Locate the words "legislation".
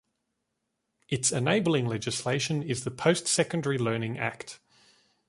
1.85-2.63